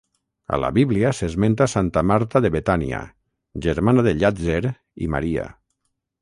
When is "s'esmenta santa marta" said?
1.17-2.41